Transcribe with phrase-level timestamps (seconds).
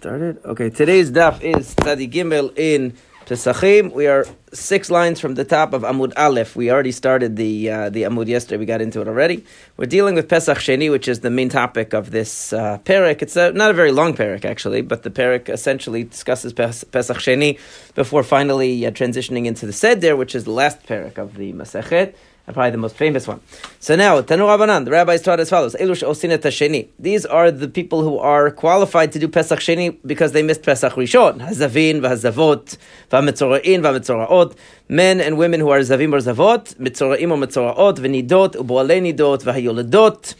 [0.00, 0.42] started?
[0.46, 2.94] Okay, today's daf is Tzadi Gimel in
[3.26, 3.92] Pesachim.
[3.92, 6.56] We are six lines from the top of Amud Aleph.
[6.56, 8.56] We already started the uh, the Amud yesterday.
[8.56, 9.44] We got into it already.
[9.76, 13.20] We're dealing with Pesach Sheni, which is the main topic of this uh, parak.
[13.20, 17.58] It's a, not a very long parak actually, but the parak essentially discusses Pesach Sheni
[17.94, 22.14] before finally uh, transitioning into the Seder, which is the last parak of the Masechet
[22.52, 23.40] probably the most famous one.
[23.78, 26.88] So now, Tanu Rabbanan, the rabbis taught as follows: Elush Osinet Sheni.
[26.98, 30.92] These are the people who are qualified to do Pesach Sheni because they missed Pesach
[30.94, 31.40] Rishon.
[31.40, 32.76] Hazavin, v'hazavot,
[33.10, 34.56] v'ametzorain, v'ametzoraot.
[34.88, 40.34] Men and women who are zavim or zavot, mitzoraim or mitzoraot, v'nidot, u'boalei nidot, v'hayoledot.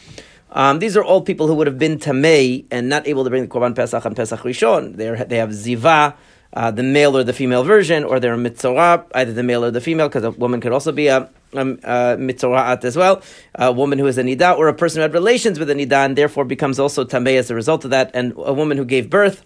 [0.53, 3.43] Um, these are all people who would have been tamei and not able to bring
[3.43, 4.97] the korban pesach and pesach rishon.
[4.97, 6.15] They they have ziva,
[6.53, 9.81] uh, the male or the female version, or they're mitzorah, either the male or the
[9.81, 13.23] female, because a woman could also be a, um, uh, as well,
[13.55, 16.05] a woman who is a nida, or a person who had relations with a nida
[16.05, 19.11] and therefore becomes also tamei as a result of that, and a woman who gave
[19.11, 19.45] birth.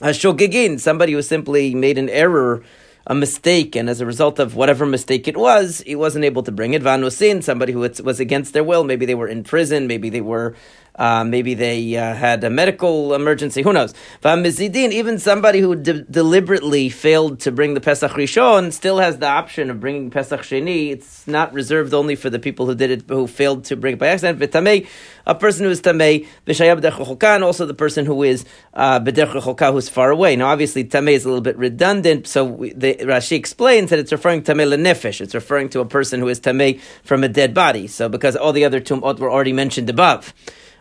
[0.00, 2.64] A shogegin, somebody who simply made an error
[3.06, 6.50] a mistake, and as a result of whatever mistake it was, he wasn't able to
[6.50, 6.82] bring it.
[6.82, 10.54] Vanusin, somebody who was against their will, maybe they were in prison, maybe they were
[10.96, 13.62] uh, maybe they uh, had a medical emergency.
[13.62, 13.94] Who knows?
[14.22, 19.26] V'amizidin, even somebody who de- deliberately failed to bring the Pesach Rishon still has the
[19.26, 20.90] option of bringing Pesach Sheni.
[20.90, 23.98] It's not reserved only for the people who did it, who failed to bring it
[23.98, 24.38] by accident.
[24.38, 24.86] V'tamei,
[25.26, 30.10] a person who is tamei, v'shayab and also the person who is uh, who's far
[30.10, 30.36] away.
[30.36, 34.12] Now, obviously, tamei is a little bit redundant, so we, the, Rashi explains that it's
[34.12, 35.20] referring to tamei lenefesh.
[35.20, 37.86] It's referring to a person who is tamei from a dead body.
[37.86, 40.34] So, because all the other tumot were already mentioned above.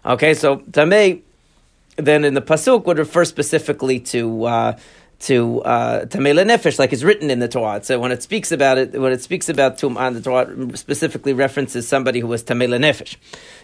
[0.06, 1.22] Okay, so Tamei
[1.96, 4.78] then in the pasuk would refer specifically to uh,
[5.20, 7.82] to uh, Tamei Nefesh, like it's written in the Torah.
[7.82, 11.88] So when it speaks about it, when it speaks about Tum'ah, the Torah specifically references
[11.88, 13.16] somebody who was Tamei Nefesh.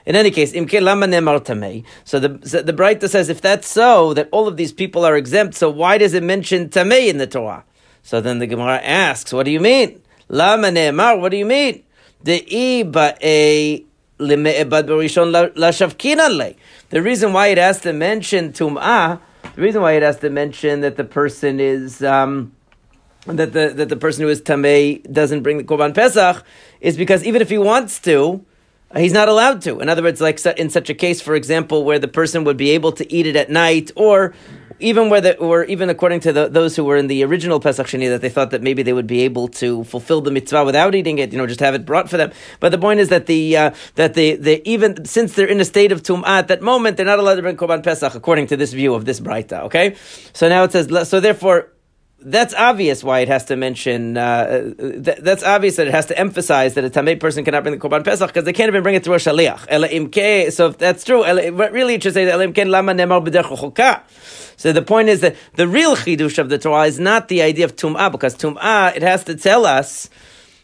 [0.06, 1.84] In any case, Imke Lama Nemar Tamei.
[2.06, 5.56] So the the Braita says if that's so, that all of these people are exempt.
[5.56, 7.66] So why does it mention Tamei in the Torah?
[8.04, 10.02] So then the Gemara asks, what do you mean?
[10.30, 11.84] Lama Nemar, what do you mean?
[12.24, 13.86] The Iba a
[16.90, 19.20] the reason why it has to mention tum'ah,
[19.56, 22.52] the reason why it has to mention that the person is um,
[23.26, 26.44] that the that the person who is tamei doesn't bring the korban pesach
[26.82, 28.44] is because even if he wants to,
[28.96, 29.80] he's not allowed to.
[29.80, 32.72] In other words, like in such a case, for example, where the person would be
[32.72, 34.34] able to eat it at night, or
[34.80, 37.86] even where the, or even according to the, those who were in the original Pesach
[37.86, 40.96] Sheni, that they thought that maybe they would be able to fulfill the mitzvah without
[40.96, 42.32] eating it, you know, just have it brought for them.
[42.60, 45.66] But the point is that the uh, that the, the even since they're in a
[45.66, 48.58] state of tum'ah at that moment, they're not allowed to bring korban pesach according to
[48.58, 49.64] this view of this brayta.
[49.64, 49.96] Okay,
[50.34, 51.20] so now it says so.
[51.20, 51.72] Therefore,
[52.22, 54.18] that's obvious why it has to mention.
[54.18, 57.78] Uh, th- that's obvious that it has to emphasize that a tamei person cannot bring
[57.78, 60.52] the korban pesach because they can't even bring it through a shaliach.
[60.52, 62.26] So if that's true, really it should say
[64.58, 67.66] So the point is that the real chidush of the Torah is not the idea
[67.66, 70.10] of tum'ah because tum'ah it has to tell us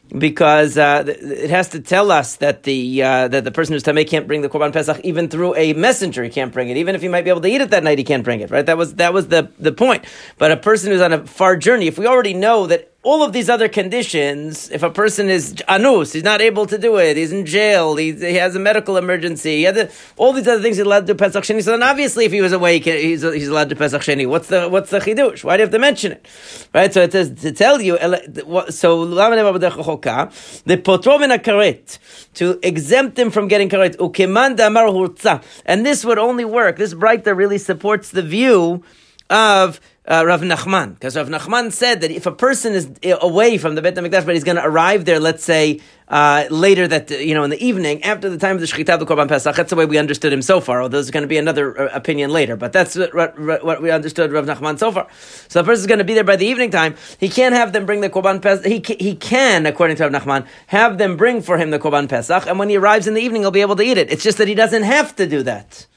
[0.09, 4.07] because uh, it has to tell us that the uh, that the person who's tamei
[4.07, 6.23] can't bring the korban pesach even through a messenger.
[6.23, 7.97] He can't bring it, even if he might be able to eat it that night.
[7.97, 8.51] He can't bring it.
[8.51, 8.65] Right?
[8.65, 10.05] That was that was the the point.
[10.37, 13.33] But a person who's on a far journey, if we already know that all of
[13.33, 17.31] these other conditions, if a person is anus, he's not able to do it, he's
[17.31, 21.01] in jail, he, he has a medical emergency, he all these other things he's allowed
[21.01, 21.63] to do Pesach Sheni.
[21.63, 24.27] So then obviously if he was awake, he's, he's allowed to Pesach Sheni.
[24.27, 25.43] What's the, what's the chidush?
[25.43, 26.25] Why do you have to mention it?
[26.73, 26.91] Right?
[26.91, 29.21] So it says to tell you, so the
[30.83, 31.99] potrom karet,
[32.33, 33.95] to exempt him from getting karet,
[35.67, 38.83] and this would only work, this Braita really supports the view
[39.29, 43.73] of uh, Rav Nachman, because Rav Nachman said that if a person is away from
[43.73, 47.33] the Beit Hamikdash, but he's going to arrive there, let's say uh, later that you
[47.33, 49.71] know in the evening after the time of the Shechita of the Korban Pesach, that's
[49.71, 50.83] the way we understood him so far.
[50.83, 54.31] Although there's going to be another uh, opinion later, but that's what, what, we understood
[54.31, 55.07] Rav Nachman so far.
[55.47, 56.95] So the person is going to be there by the evening time.
[57.19, 58.65] He can't have them bring the Korban Pesach.
[58.65, 62.45] He he can, according to Rav Nachman, have them bring for him the Korban Pesach,
[62.45, 64.11] and when he arrives in the evening, he'll be able to eat it.
[64.11, 65.87] It's just that he doesn't have to do that.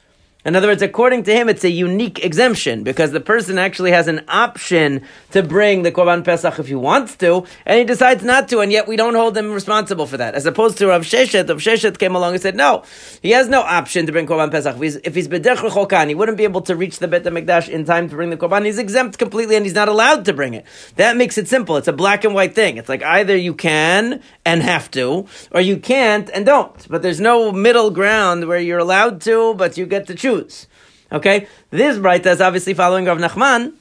[0.49, 4.07] In other words, according to him, it's a unique exemption because the person actually has
[4.07, 8.47] an option to bring the Korban Pesach if he wants to, and he decides not
[8.47, 10.33] to, and yet we don't hold him responsible for that.
[10.33, 12.83] As opposed to Rav Sheshet, Rav Sheshet came along and said, no,
[13.21, 14.75] he has no option to bring Korban Pesach.
[14.75, 18.09] If he's, if he's he wouldn't be able to reach the Bet HaMikdash in time
[18.09, 18.65] to bring the Korban.
[18.65, 20.65] He's exempt completely and he's not allowed to bring it.
[20.95, 21.77] That makes it simple.
[21.77, 22.77] It's a black and white thing.
[22.77, 26.87] It's like either you can and have to, or you can't and don't.
[26.89, 30.67] But there's no middle ground where you're allowed to, but you get to choose choose.
[31.11, 33.73] Okay, this Braita is obviously following Rav Nachman,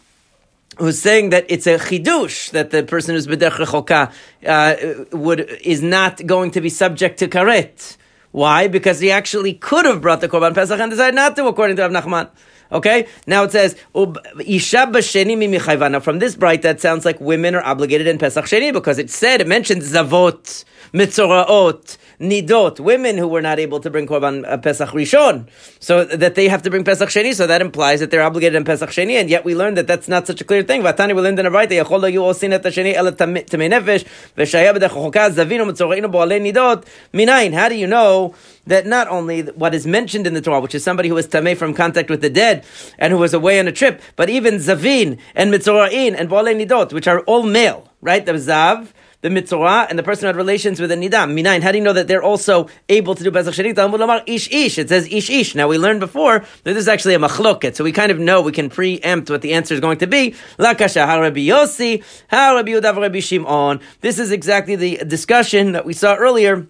[0.79, 4.13] who's saying that it's a chidush that the person who's b'derech
[4.47, 7.97] uh, would is not going to be subject to karet.
[8.31, 8.69] Why?
[8.69, 11.83] Because he actually could have brought the korban pesach and decided not to, according to
[11.83, 12.31] Rav Nachman.
[12.71, 18.07] Okay, now it says b'sheni Now from this bright, that sounds like women are obligated
[18.07, 23.59] in Pesach Sheni because it said it mentioned zavot, mitzoraot, nidot, women who were not
[23.59, 25.49] able to bring korban uh, Pesach Rishon,
[25.81, 27.35] so that they have to bring Pesach Sheni.
[27.35, 30.09] So that implies that they're obligated in Pesach Sheni, and yet we learned that that's
[30.09, 30.83] not such a clear thing.
[30.83, 34.05] Vatani we learned in a yachol you all seen at the Sheni nefesh
[34.37, 37.53] v'shaya b'dechochoka zavinu mitzorainu bo'alei nidot minayin.
[37.53, 38.35] How do you know?
[38.69, 41.57] that not only what is mentioned in the Torah, which is somebody who was tamei
[41.57, 42.65] from contact with the dead
[42.99, 46.93] and who was away on a trip, but even zavin and mitzorain and bale nidot,
[46.93, 48.25] which are all male, right?
[48.25, 48.89] The zav,
[49.21, 51.35] the mitzvah, and the person who had relations with the nidam.
[51.35, 54.23] Minayin, how do you know that they're also able to do Pesach Sheni?
[54.29, 54.79] Ish ish.
[54.79, 55.55] It says ish ish.
[55.55, 58.43] Now we learned before that this is actually a machloket, so we kind of know,
[58.43, 60.35] we can preempt what the answer is going to be.
[60.59, 63.81] Lakasha, ha Rabbi Yossi, ha Rabbi Yudav Rabbi Shimon.
[64.01, 66.69] This is exactly the discussion that we saw earlier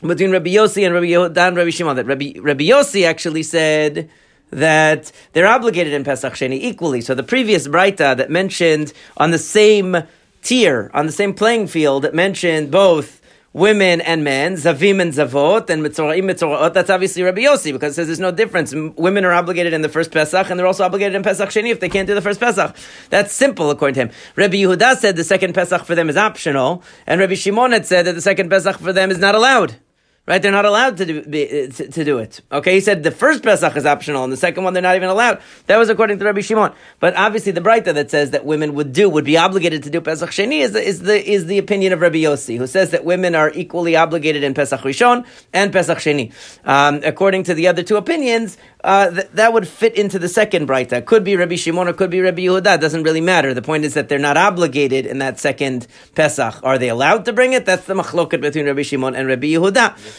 [0.00, 1.96] between Rabbi Yossi and Rabbi Yehuda and Rabbi Shimon.
[1.96, 4.10] That Rabbi, Rabbi Yossi actually said
[4.50, 7.00] that they're obligated in Pesach Sheni equally.
[7.00, 10.04] So the previous Braita that mentioned on the same
[10.44, 13.20] tier, on the same playing field, that mentioned both
[13.54, 16.74] women and men, zavim and zavot, and mitzoraim mitzoraot.
[16.74, 18.74] That's obviously Rabbi Yossi because it says there's no difference.
[18.74, 21.80] Women are obligated in the first Pesach, and they're also obligated in Pesach Sheni if
[21.80, 22.76] they can't do the first Pesach.
[23.10, 24.10] That's simple according to him.
[24.36, 28.06] Rabbi Yehuda said the second Pesach for them is optional, and Rabbi Shimon had said
[28.06, 29.76] that the second Pesach for them is not allowed.
[30.26, 30.40] Right?
[30.40, 32.40] They're not allowed to do, be, to, to, do it.
[32.50, 32.72] Okay?
[32.72, 35.42] He said the first Pesach is optional and the second one they're not even allowed.
[35.66, 36.72] That was according to Rabbi Shimon.
[36.98, 40.00] But obviously the Braita that says that women would do, would be obligated to do
[40.00, 43.04] Pesach Sheni is the, is the, is the opinion of Rabbi Yossi, who says that
[43.04, 46.32] women are equally obligated in Pesach Rishon and Pesach Sheni.
[46.64, 50.66] Um, according to the other two opinions, uh, th- that would fit into the second
[50.66, 51.04] Braita.
[51.04, 52.76] Could be Rabbi Shimon or could be Rabbi Yehuda.
[52.76, 53.52] It doesn't really matter.
[53.52, 56.60] The point is that they're not obligated in that second Pesach.
[56.62, 57.66] Are they allowed to bring it?
[57.66, 60.13] That's the machloket between Rabbi Shimon and Rabbi Yehuda.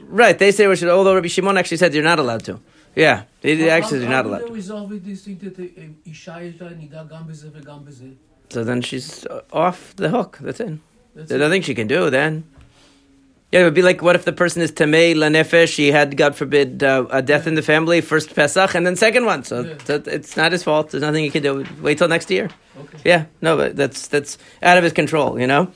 [0.00, 0.88] Right, they say we should.
[0.88, 2.60] Although Rabbi Shimon actually said you're not allowed to.
[2.94, 4.42] Yeah, they actually you're not allowed.
[8.50, 10.38] So then she's off the hook.
[10.40, 10.78] That's it.
[11.14, 12.44] That's There's nothing she can do then.
[13.50, 15.72] Yeah, it would be like what if the person is tamei lanefesh?
[15.72, 19.26] She had, God forbid, uh, a death in the family, first Pesach, and then second
[19.26, 19.44] one.
[19.44, 19.74] So, yeah.
[19.84, 20.90] so, it's not his fault.
[20.90, 21.64] There's nothing he can do.
[21.80, 22.50] Wait till next year.
[22.76, 22.98] Okay.
[23.04, 25.38] Yeah, no, but that's that's out of his control.
[25.38, 25.72] You know.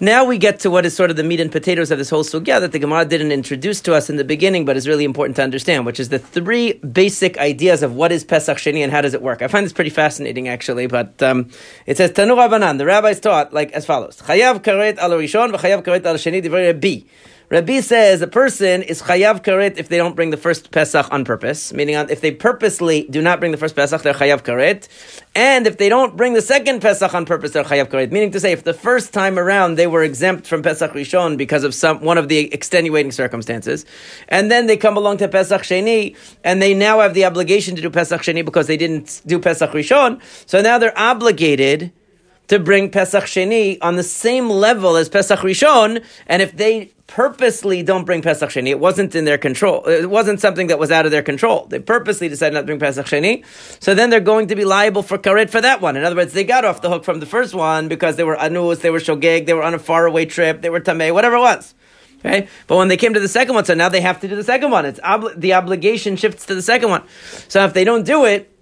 [0.00, 2.22] Now we get to what is sort of the meat and potatoes of this whole
[2.22, 5.34] sugya that the Gemara didn't introduce to us in the beginning, but is really important
[5.36, 9.00] to understand, which is the three basic ideas of what is Pesach Sheni and how
[9.00, 9.42] does it work.
[9.42, 11.50] I find this pretty fascinating, actually, but um,
[11.84, 12.78] it says Tanu Rabbanan.
[12.78, 17.04] The rabbis taught like as follows: Chayav karet al rishon v'chayav karet al sheni divrei.
[17.50, 21.24] Rabbi says a person is chayav karet if they don't bring the first Pesach on
[21.24, 24.86] purpose, meaning if they purposely do not bring the first Pesach, they're chayav karet.
[25.34, 28.12] And if they don't bring the second Pesach on purpose, they're chayav karet.
[28.12, 31.64] Meaning to say, if the first time around they were exempt from Pesach Rishon because
[31.64, 33.86] of some one of the extenuating circumstances,
[34.28, 37.80] and then they come along to Pesach Sheni, and they now have the obligation to
[37.80, 41.92] do Pesach Sheni because they didn't do Pesach Rishon, so now they're obligated
[42.48, 47.82] to bring Pesach Sheni on the same level as Pesach Rishon, and if they purposely
[47.82, 48.68] don't bring Pesach Sheni.
[48.68, 49.84] It wasn't in their control.
[49.86, 51.66] It wasn't something that was out of their control.
[51.66, 53.44] They purposely decided not to bring Pesach Sheni.
[53.82, 55.96] So then they're going to be liable for karet for that one.
[55.96, 58.36] In other words, they got off the hook from the first one because they were
[58.36, 61.40] anus, they were shogeg, they were on a faraway trip, they were tameh, whatever it
[61.40, 61.74] was.
[62.20, 64.34] Okay, but when they came to the second one, so now they have to do
[64.34, 64.84] the second one.
[64.84, 64.98] It's
[65.36, 67.04] the obligation shifts to the second one.
[67.46, 68.52] So if they don't do it,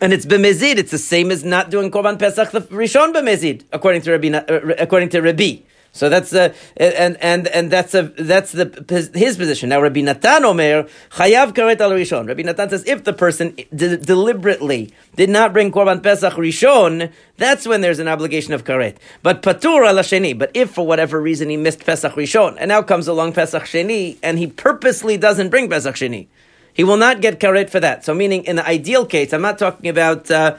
[0.00, 4.02] and it's b'mezid, it's the same as not doing korban pesach the rishon b'mezid, according
[4.02, 5.62] to Rabbi, uh, according to Rabbi.
[5.96, 9.70] So that's the and and and that's a that's the his position.
[9.70, 12.28] Now Rabbi Natan Omer Chayav Karet al Rishon.
[12.28, 17.66] Rabbi Natan says if the person de- deliberately did not bring Korban Pesach Rishon, that's
[17.66, 18.96] when there's an obligation of karet.
[19.22, 20.38] But patur al sheni.
[20.38, 24.18] But if for whatever reason he missed Pesach Rishon and now comes along Pesach Sheni
[24.22, 26.26] and he purposely doesn't bring Pesach Sheni,
[26.74, 28.04] he will not get karet for that.
[28.04, 30.30] So meaning in the ideal case, I'm not talking about.
[30.30, 30.56] Uh,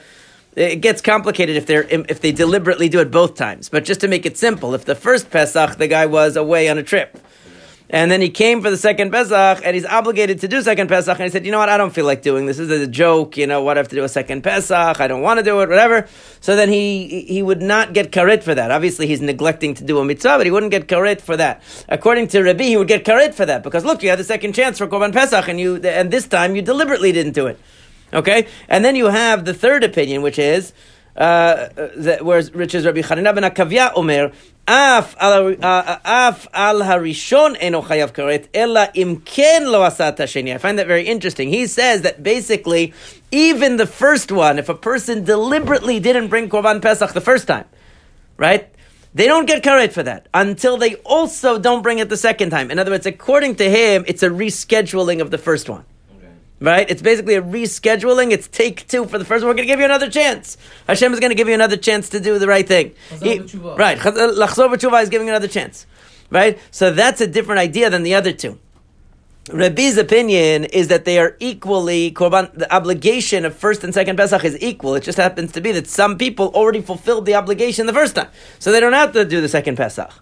[0.56, 3.68] it gets complicated if they're if they deliberately do it both times.
[3.68, 6.78] But just to make it simple, if the first Pesach the guy was away on
[6.78, 7.18] a trip,
[7.90, 11.14] and then he came for the second Pesach, and he's obligated to do second Pesach,
[11.18, 12.58] and he said, you know what, I don't feel like doing this.
[12.58, 15.08] This is a joke, you know, what I have to do a second Pesach, I
[15.08, 16.06] don't want to do it, whatever.
[16.40, 18.70] So then he he would not get karet for that.
[18.70, 21.62] Obviously, he's neglecting to do a mitzvah, but he wouldn't get karet for that.
[21.88, 24.54] According to Rabbi, he would get karet for that, because look, you had the second
[24.54, 27.58] chance for Korban Pesach, and you and this time you deliberately didn't do it.
[28.12, 30.72] Okay, and then you have the third opinion, which is
[31.16, 34.32] uh, that, whereas which is Rabbi Chanina ben Akavya Omer.
[34.70, 36.52] Af al chayav
[38.12, 40.54] karet ella im ken lo asat hasheni.
[40.54, 41.48] I find that very interesting.
[41.48, 42.92] He says that basically,
[43.30, 47.64] even the first one, if a person deliberately didn't bring korban pesach the first time,
[48.36, 48.68] right?
[49.14, 52.70] They don't get karet for that until they also don't bring it the second time.
[52.70, 55.84] In other words, according to him, it's a rescheduling of the first one.
[56.60, 56.90] Right?
[56.90, 58.32] It's basically a rescheduling.
[58.32, 59.50] It's take two for the first one.
[59.50, 60.56] We're going to give you another chance.
[60.88, 62.94] Hashem is going to give you another chance to do the right thing.
[63.22, 63.98] He, right.
[64.04, 65.86] Uh, Lachzor b'tshuva is giving another chance.
[66.30, 66.58] Right?
[66.72, 68.58] So that's a different idea than the other two.
[69.52, 72.52] Rabbi's opinion is that they are equally korban.
[72.52, 74.94] The obligation of first and second Pesach is equal.
[74.94, 78.28] It just happens to be that some people already fulfilled the obligation the first time,
[78.58, 80.12] so they don't have to do the second Pesach.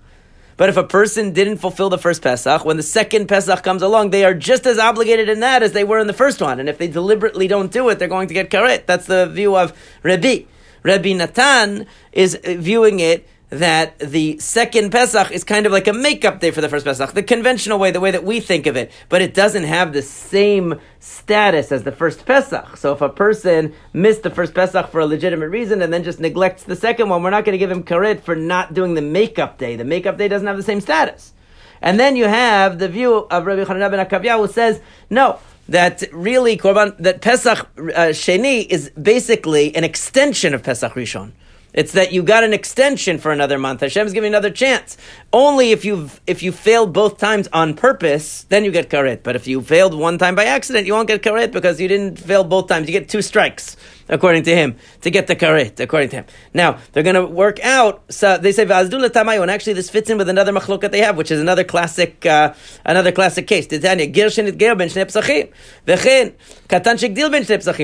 [0.57, 4.11] But if a person didn't fulfill the first Pesach, when the second Pesach comes along,
[4.11, 6.59] they are just as obligated in that as they were in the first one.
[6.61, 8.87] And if they deliberately don't do it, they're going to get karet.
[8.87, 10.45] That's the view of Rabbi.
[10.83, 16.41] Rabbi Natan is viewing it that the second Pesach is kind of like a makeup
[16.41, 18.91] day for the first Pesach, the conventional way, the way that we think of it,
[19.09, 22.77] but it doesn't have the same status as the first Pesach.
[22.77, 26.19] So if a person missed the first Pesach for a legitimate reason and then just
[26.19, 29.03] neglects the second one, we're not going to give him karet for not doing the
[29.03, 29.77] makeup day.
[29.77, 31.33] The makeup day doesn't have the same status.
[31.81, 35.39] And then you have the view of Rabbi Chananah ben Akavya who says, no,
[35.69, 41.33] that really Korban, that Pesach uh, Sheni is basically an extension of Pesach Rishon.
[41.77, 43.83] It's that you got an extension for another month.
[43.83, 44.97] Hashem's giving another chance.
[45.31, 49.23] Only if you if you failed both times on purpose, then you get karet.
[49.23, 52.19] But if you failed one time by accident, you won't get karet because you didn't
[52.19, 52.89] fail both times.
[52.89, 53.77] You get two strikes
[54.09, 56.25] according to him, to get the karet, according to him.
[56.55, 60.19] Now, they're going to work out, so they say, V'azdula and actually this fits in
[60.19, 63.67] with another machlokat they have, which is another classic, uh, another classic case.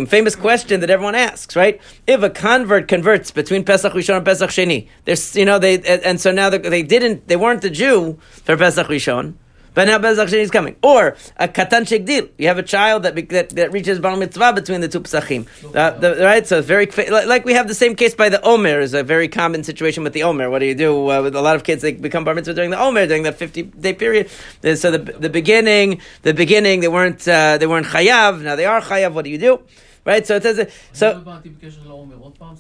[0.07, 1.81] Famous question that everyone asks, right?
[2.07, 6.21] If a convert converts between Pesach Rishon and Pesach Sheni, there's, you know, they, and
[6.21, 9.35] so now they didn't, they weren't a Jew for Pesach Rishon,
[9.75, 10.77] but now Sheni is coming.
[10.83, 12.31] Or a Katan Shegdil.
[12.39, 15.47] You have a child that, that, that reaches Bar Mitzvah between the two Pesachim.
[15.75, 16.47] Uh, the, right?
[16.47, 19.29] So it's very, like we have the same case by the Omer, is a very
[19.29, 20.51] common situation with the Omer.
[20.51, 21.83] What do you do uh, with a lot of kids?
[21.83, 24.31] They become Bar Mitzvah during the Omer, during that 50 day period.
[24.63, 28.43] So the, the beginning, the beginning, they weren't, uh, they weren't Chayav.
[28.43, 29.13] Now they are Chayav.
[29.13, 29.63] What do you do?
[30.05, 31.41] Right, so it says so.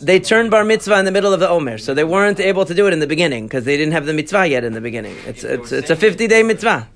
[0.00, 2.72] They turned bar mitzvah in the middle of the omer, so they weren't able to
[2.72, 5.16] do it in the beginning because they didn't have the mitzvah yet in the beginning.
[5.26, 6.88] It's it's, it's a fifty day mitzvah.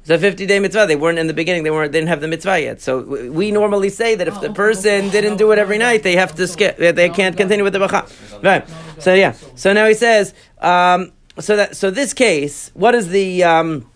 [0.00, 0.86] It's a 50 day mitzvah.
[0.86, 2.80] They weren't in the beginning, they weren't, they didn't have the mitzvah yet.
[2.80, 6.34] So we normally say that if the person didn't do it every night, they have
[6.36, 8.06] to skip, they can't continue with the bacha.
[8.42, 8.66] Right.
[8.98, 9.32] So yeah.
[9.54, 13.86] So now he says, um, so that, so this case, what is the, um,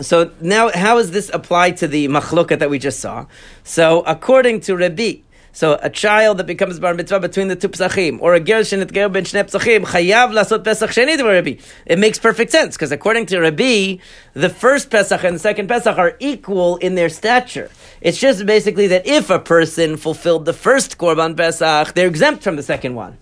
[0.00, 3.26] so now, how is this applied to the machloket that we just saw?
[3.62, 5.18] So, according to Rabbi,
[5.54, 8.92] so a child that becomes bar mitzvah between the two pesachim, or a gershon that
[8.92, 11.62] ger ben shnei pesachim, chayav lasot pesach sheni Rabbi.
[11.86, 13.98] It makes perfect sense because according to Rabbi,
[14.32, 17.70] the first pesach and the second pesach are equal in their stature.
[18.00, 22.56] It's just basically that if a person fulfilled the first korban pesach, they're exempt from
[22.56, 23.16] the second one.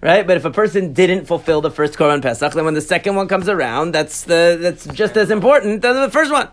[0.00, 3.14] Right, but if a person didn't fulfill the first korban pesach, then when the second
[3.14, 6.48] one comes around, that's the that's just as important as the first one,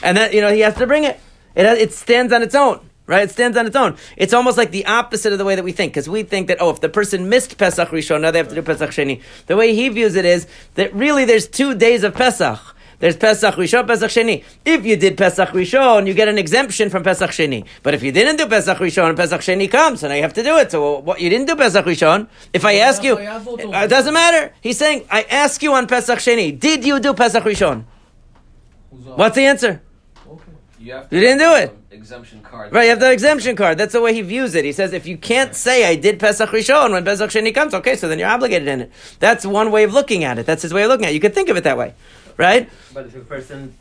[0.00, 1.18] and then you know he has to bring it.
[1.56, 3.22] It it stands on its own right?
[3.22, 3.96] It stands on its own.
[4.16, 6.58] It's almost like the opposite of the way that we think, because we think that,
[6.60, 9.22] oh, if the person missed Pesach Rishon, now they have to do Pesach Sheni.
[9.46, 12.58] The way he views it is that really there's two days of Pesach.
[13.00, 14.44] There's Pesach Rishon, Pesach Sheni.
[14.62, 17.64] If you did Pesach Rishon, you get an exemption from Pesach Sheni.
[17.82, 20.58] But if you didn't do Pesach Rishon Pesach Sheni comes, and you have to do
[20.58, 20.70] it.
[20.70, 22.28] So what you didn't do Pesach Rishon?
[22.52, 24.52] If I ask you, it doesn't matter.
[24.60, 27.84] He's saying, I ask you on Pesach Sheni, did you do Pesach Rishon?
[28.90, 29.80] What's the answer?
[30.80, 31.76] You, you didn't do it.
[31.90, 32.72] Exemption card.
[32.72, 33.76] Right, you have the exemption card.
[33.76, 34.64] That's the way he views it.
[34.64, 37.96] He says if you can't say I did Pesach Rishon when Pesach Sheni comes, okay,
[37.96, 38.92] so then you're obligated in it.
[39.18, 40.46] That's one way of looking at it.
[40.46, 41.14] That's his way of looking at it.
[41.14, 41.92] You could think of it that way,
[42.38, 42.70] right?
[42.94, 43.74] But if a person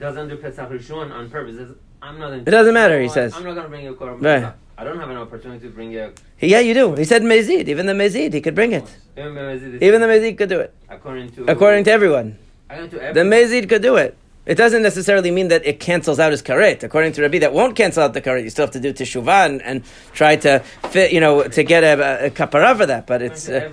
[0.00, 2.32] doesn't do Pesach Rishon on purpose, I'm not.
[2.32, 3.00] It doesn't matter.
[3.00, 3.34] He says.
[3.36, 4.20] I'm not going to bring you a korban.
[4.20, 4.52] Right.
[4.76, 6.12] I don't have an opportunity to bring you.
[6.40, 6.46] A...
[6.46, 6.96] Yeah, you do.
[6.96, 7.68] He said mezid.
[7.68, 8.82] Even the mezid, he could bring it.
[9.16, 9.80] Even the mezid.
[9.80, 10.74] Even the mezid could do it.
[10.88, 11.48] According to.
[11.48, 12.36] According to everyone.
[12.68, 13.30] According to everyone.
[13.30, 14.16] The mezid could do it.
[14.44, 16.82] It doesn't necessarily mean that it cancels out his karet.
[16.82, 18.42] According to Rabbi, that won't cancel out the karet.
[18.42, 20.58] You still have to do teshuvah and, and try to
[20.90, 23.06] fit, you know, to get a, a, kapara for that.
[23.06, 23.70] But it's uh,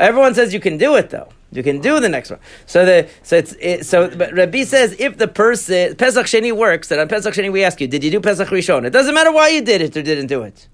[0.00, 1.28] everyone says you can do it though.
[1.52, 2.40] You can do the next one.
[2.66, 4.08] So the so it's it, so.
[4.08, 7.80] But Rabbi says if the person Pesach Sheni works, that on Pesach Sheni we ask
[7.80, 8.84] you, did you do Pesach Rishon?
[8.84, 10.68] It doesn't matter why you did it or didn't do it.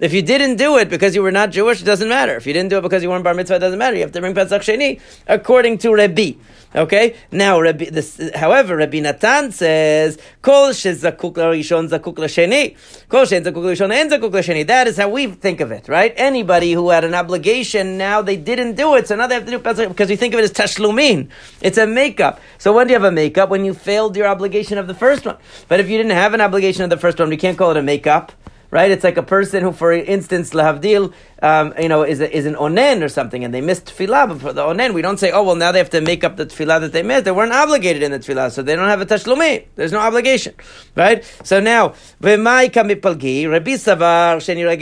[0.00, 2.36] If you didn't do it because you were not Jewish, it doesn't matter.
[2.36, 3.96] If you didn't do it because you weren't bar mitzvah, it doesn't matter.
[3.96, 6.34] You have to bring Pesach Sheni according to Rabbi.
[6.76, 7.16] Okay.
[7.32, 12.76] Now, Rabbi, this, however, Rabbi Natan says, "Kol shezakuk rishon zakuk l'sheni,
[13.08, 16.12] kol shen zakuk rishon en zakuk l'sheni." That is how we think of it, right?
[16.16, 19.50] Anybody who had an obligation now they didn't do it, so now they have to
[19.50, 21.28] do Pesach because we think of it as tashlumin.
[21.60, 22.40] It's a makeup.
[22.58, 23.48] So when do you have a makeup?
[23.48, 25.38] When you failed your obligation of the first one.
[25.66, 27.76] But if you didn't have an obligation of the first one, we can't call it
[27.78, 28.32] a makeup
[28.70, 28.90] right?
[28.90, 33.02] It's like a person who, for instance, lahavdil, um, you know, is, is an onen
[33.02, 35.70] or something, and they missed tefillah before the onen, we don't say, oh, well, now
[35.70, 37.24] they have to make up the tefillah that they missed.
[37.24, 39.66] They weren't obligated in the tefillah, so they don't have a tashlumi.
[39.76, 40.54] There's no obligation,
[40.96, 41.24] right?
[41.44, 43.00] So now, Rabbi sheni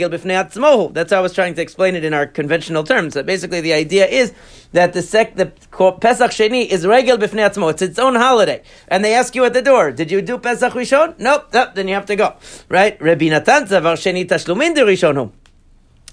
[0.09, 0.93] b'fnei.
[0.93, 3.13] That's how I was trying to explain it in our conventional terms.
[3.13, 4.33] That basically the idea is
[4.73, 7.71] that the sec, the Pesach Sheni is regel b'fnei atzmo.
[7.71, 8.63] It's its own holiday.
[8.87, 11.19] And they ask you at the door, did you do Pesach Rishon?
[11.19, 12.35] Nope, nope then you have to go.
[12.69, 12.99] Right?
[13.01, 15.31] Rabbi Natan Zavar Sheni Tashlumin de Rishon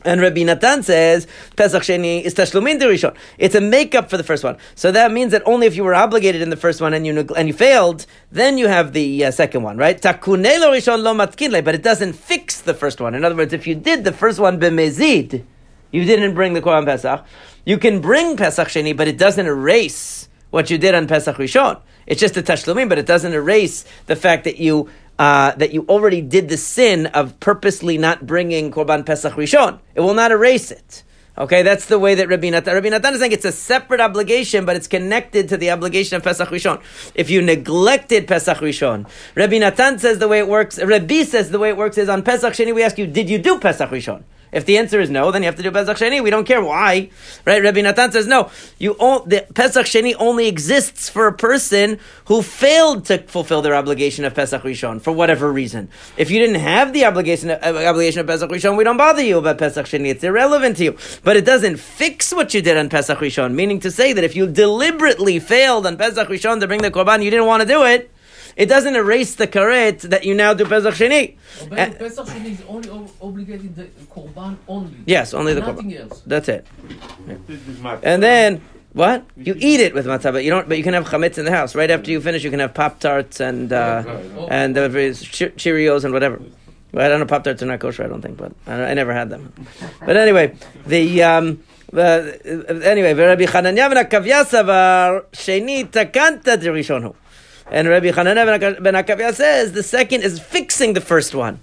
[0.04, 3.16] and Rabbi Natan says Pesach Sheni is Tashlumin Rishon.
[3.38, 4.56] It's a makeup for the first one.
[4.74, 7.26] So that means that only if you were obligated in the first one and you
[7.36, 10.00] and you failed, then you have the uh, second one, right?
[10.00, 13.14] Takunelo Rishon lo matkinle, but it doesn't fix the first one.
[13.14, 15.44] In other words, if you did the first one b'mezid,
[15.90, 17.24] you didn't bring the Korban Pesach.
[17.64, 21.80] You can bring Pesach Sheni, but it doesn't erase what you did on Pesach Rishon.
[22.06, 25.84] It's just a Tashlumim, but it doesn't erase the fact that you uh, that you
[25.88, 29.78] already did the sin of purposely not bringing Korban Pesach Rishon.
[29.94, 31.04] It will not erase it.
[31.36, 32.74] Okay, that's the way that Rabbi Natan.
[32.74, 36.22] Rabbi Natan is saying it's a separate obligation, but it's connected to the obligation of
[36.22, 36.80] Pesach Rishon.
[37.16, 40.78] If you neglected Pesach Rishon, Rabbi Natan says the way it works.
[40.78, 42.72] Rabbi says the way it works is on Pesach Sheni.
[42.72, 44.22] We ask you, did you do Pesach Rishon?
[44.54, 46.22] If the answer is no, then you have to do Pesach Sheni.
[46.22, 47.10] We don't care why,
[47.44, 47.60] right?
[47.60, 48.50] Rabbi Natan says no.
[48.78, 48.94] You
[49.26, 54.32] the Pesach Sheni only exists for a person who failed to fulfill their obligation of
[54.34, 55.88] Pesach Rishon for whatever reason.
[56.16, 59.38] If you didn't have the obligation uh, obligation of Pesach Rishon, we don't bother you
[59.38, 60.10] about Pesach Sheni.
[60.10, 60.96] It's irrelevant to you.
[61.24, 63.54] But it doesn't fix what you did on Pesach Rishon.
[63.54, 67.24] Meaning to say that if you deliberately failed on Pesach Rishon to bring the korban,
[67.24, 68.13] you didn't want to do it
[68.56, 71.36] it doesn't erase the karet that you now do Pesach Sheni.
[71.70, 72.88] Well, Pesach Sheni is only
[73.20, 73.84] obligated the
[74.14, 74.96] korban only.
[75.06, 76.10] Yes, only the Nothing korban.
[76.10, 76.22] else.
[76.26, 76.66] That's it.
[77.26, 77.98] Yeah.
[78.02, 78.62] And then.
[78.94, 80.68] What you eat it with matzah, but you don't.
[80.68, 81.74] But you can have chametz in the house.
[81.74, 84.04] Right after you finish, you can have pop tarts and uh,
[84.48, 86.40] and uh, Cheerios and whatever.
[86.92, 87.26] Well, I don't know.
[87.26, 88.04] Pop tarts are not kosher.
[88.04, 89.52] I don't think, but I, I never had them.
[90.06, 90.54] But anyway,
[90.86, 91.98] the um, uh,
[92.84, 97.16] anyway, Rabbi Chananya ben Akavya savar sheni takanta derishonu.
[97.70, 101.60] And Rabbi Hananel ben Akavia says the second is fixing the first one.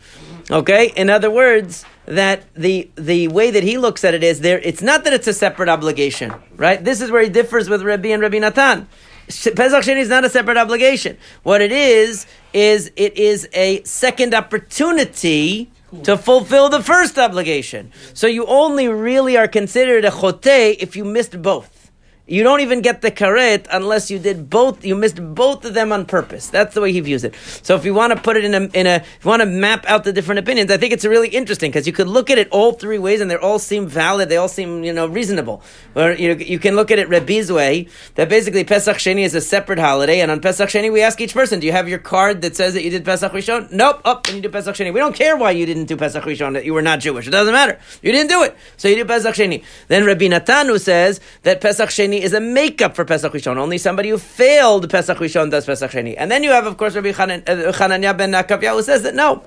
[0.49, 0.91] Okay?
[0.95, 4.81] In other words, that the the way that he looks at it is there it's
[4.81, 6.83] not that it's a separate obligation, right?
[6.83, 8.87] This is where he differs with Rabbi and Rabbi Natan.
[9.27, 11.17] Pesach Sheni is not a separate obligation.
[11.43, 15.71] What it is is it is a second opportunity
[16.03, 17.91] to fulfill the first obligation.
[18.13, 20.45] So you only really are considered a chote
[20.79, 21.80] if you missed both.
[22.27, 24.85] You don't even get the karet unless you did both.
[24.85, 26.47] You missed both of them on purpose.
[26.47, 27.35] That's the way he views it.
[27.63, 29.47] So if you want to put it in a, in a, if you want to
[29.47, 32.37] map out the different opinions, I think it's really interesting because you could look at
[32.37, 34.29] it all three ways and they all seem valid.
[34.29, 35.61] They all seem you know reasonable.
[35.95, 39.41] Or you you can look at it Rabbi's way that basically Pesach Sheni is a
[39.41, 42.43] separate holiday, and on Pesach Sheni we ask each person, do you have your card
[42.43, 43.71] that says that you did Pesach Rishon?
[43.71, 44.01] Nope.
[44.05, 44.93] Up oh, and you do Pesach Sheni.
[44.93, 46.53] We don't care why you didn't do Pesach Rishon.
[46.53, 47.27] That you were not Jewish.
[47.27, 47.77] It doesn't matter.
[48.01, 49.63] You didn't do it, so you do Pesach Sheni.
[49.89, 53.57] Then Rabbi Natanu says that Pesach Sheni is a makeup for Pesach Rishon.
[53.57, 56.15] Only somebody who failed Pesach Rishon does Pesach Sheni.
[56.17, 59.43] And then you have, of course, Rabbi Chananya uh, ben Akavya who says that no,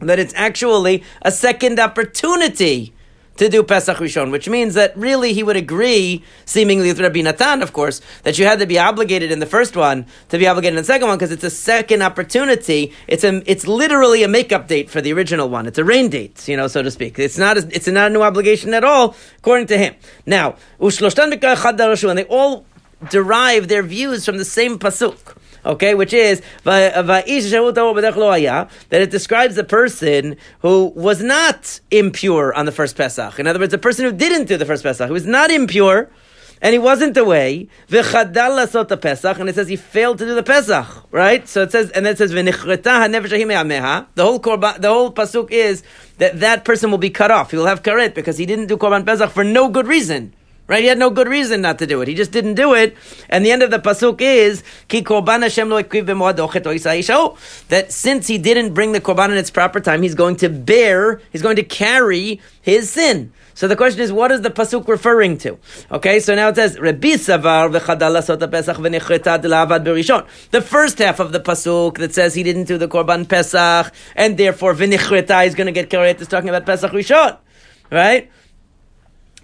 [0.00, 2.93] that it's actually a second opportunity
[3.36, 7.62] to do Pesach Rishon, which means that really he would agree, seemingly with Rabbi Natan,
[7.62, 10.76] of course, that you had to be obligated in the first one to be obligated
[10.76, 12.92] in the second one because it's a second opportunity.
[13.08, 15.66] It's a, it's literally a makeup date for the original one.
[15.66, 17.18] It's a rain date, you know, so to speak.
[17.18, 19.94] It's not, a, it's not a new obligation at all, according to him.
[20.26, 22.66] Now, and they all
[23.10, 27.04] derive their views from the same pasuk okay, which is that
[28.90, 33.38] it describes a person who was not impure on the first Pesach.
[33.38, 36.10] In other words, a person who didn't do the first Pesach, who was not impure,
[36.64, 37.68] and he wasn't away.
[37.88, 41.46] the Pesach, and it says he failed to do the Pesach, right?
[41.46, 42.42] So it says, and then it says The
[44.18, 45.82] whole korban, the whole pasuk is
[46.18, 47.50] that that person will be cut off.
[47.50, 50.32] He will have karet because he didn't do korban Pesach for no good reason.
[50.66, 50.80] Right?
[50.80, 52.08] He had no good reason not to do it.
[52.08, 52.96] He just didn't do it.
[53.28, 55.82] And the end of the pasuk is Ki korban Hashem lo
[57.68, 61.20] that since he didn't bring the korban in its proper time, he's going to bear,
[61.32, 63.32] he's going to carry his sin.
[63.52, 65.58] So the question is, what is the pasuk referring to?
[65.92, 66.76] Okay, so now it says
[69.84, 70.26] berishon.
[70.50, 74.36] The first half of the pasuk that says he didn't do the korban pesach and
[74.36, 77.36] therefore v'nichreta is going to get karet is talking about pesach rishon,
[77.92, 78.30] right?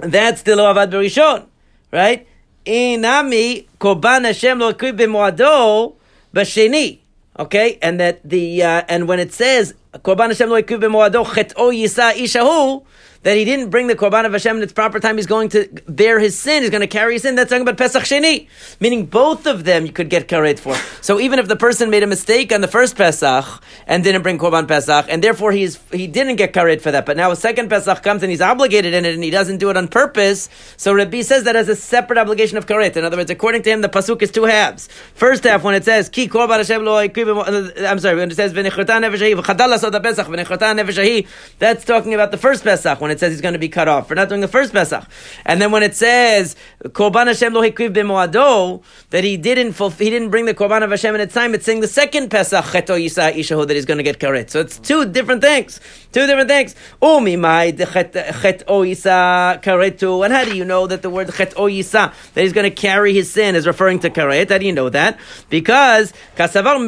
[0.03, 1.47] That's still avad berishon,
[1.93, 2.27] right?
[2.67, 5.95] Inami korban Hashem lo b'moado
[6.35, 6.99] b'sheni.
[7.39, 12.13] Okay, and that the uh, and when it says Korban Hashem lo b'moado chet'o yisa
[12.13, 12.85] ishahu,
[13.23, 15.69] that he didn't bring the Korban of Hashem in its proper time, he's going to
[15.89, 17.35] bear his sin, he's going to carry his sin.
[17.35, 18.49] That's talking about Pesach Sheni.
[18.81, 20.75] Meaning both of them you could get karet for.
[21.03, 23.45] So even if the person made a mistake on the first Pesach
[23.87, 27.17] and didn't bring Korban Pesach, and therefore he's, he didn't get karet for that, but
[27.17, 29.77] now a second Pesach comes and he's obligated in it and he doesn't do it
[29.77, 32.97] on purpose, so Rabbi says that as a separate obligation of karet.
[32.97, 34.89] In other words, according to him, the Pasuk is two halves.
[35.15, 38.35] First half, when it says, Ki Korban Hashem lo ikuv- uh, I'm sorry, when it
[38.35, 38.81] says, nefesh
[41.59, 44.09] that's talking about the first Pesach, when it says he's going to be cut off
[44.09, 45.05] for not doing the first Pesach.
[45.45, 50.11] And then when it says Korban Hashem lo hikriv b'moado, that he didn't fulf- he
[50.11, 53.03] didn't bring the Korban of Hashem in its time, it's saying the second Pesach cheto
[53.03, 54.51] yisa ishahu that he's going to get karet.
[54.51, 55.81] So it's two different things,
[56.13, 56.75] two different things.
[57.03, 60.25] Umi mai cheto yisa karetu.
[60.25, 63.13] And how do you know that the word cheto yisa that he's going to carry
[63.13, 64.51] his sin is referring to karet?
[64.51, 65.19] How do you know that?
[65.49, 66.79] Because kasavar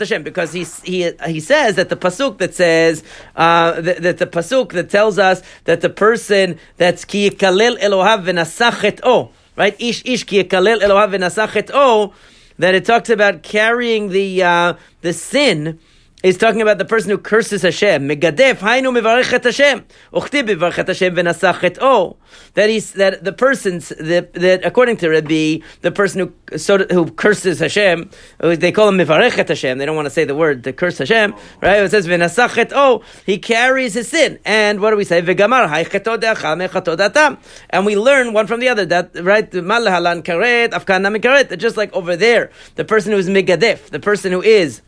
[0.00, 0.22] Hashem.
[0.22, 3.02] Because he he he says that the pasuk that says
[3.36, 8.24] uh, that, that the pasuk that tells us that the person that's ki yikalel Elohav
[8.24, 9.80] v'nasachet o, right?
[9.80, 12.12] Ish ish ki yikalel Elohav v'nasachet o,
[12.58, 15.78] that it talks about carrying the uh, the sin.
[16.22, 18.06] Is talking about the person who curses Hashem.
[18.06, 19.86] Megadef hainu mevarech Hashem.
[20.12, 22.18] Uchti mevarech Hashem v'nasachet o.
[22.52, 27.10] That he's that the person's that, that according to Rabbi, the person who so who
[27.10, 29.78] curses Hashem, they call him mevarech Hashem.
[29.78, 31.82] They don't want to say the word to curse Hashem, right?
[31.82, 33.02] It says v'nasachet o.
[33.24, 35.22] He carries his sin, and what do we say?
[35.22, 37.38] V'gamar ha'cheto de'achal mechato datam.
[37.70, 41.56] And we learn one from the other that right malahalan karet afkan karet.
[41.56, 44.82] Just like over there, the person who is megadef, the person who is